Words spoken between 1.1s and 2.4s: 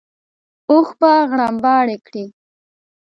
غرمباړې کړې.